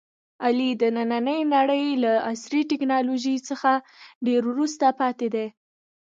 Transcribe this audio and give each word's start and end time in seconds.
علي 0.45 0.69
د 0.81 0.83
نننۍ 0.95 1.41
نړۍ 1.55 1.85
له 2.03 2.11
عصري 2.29 2.61
ټکنالوژۍ 2.71 3.37
څخه 3.49 3.71
ډېر 4.27 4.41
وروسته 4.51 4.85
پاتې 4.99 5.27
دی. 5.33 5.47